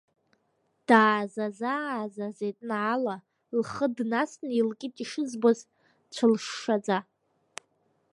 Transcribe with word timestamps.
Даазаза-аазазеит 0.87 2.57
Наала, 2.69 3.15
лхы 3.59 3.87
днасны 3.95 4.49
илкит 4.59 4.95
ишызбоз, 5.03 5.59
дцәылшшаӡа. 6.07 6.97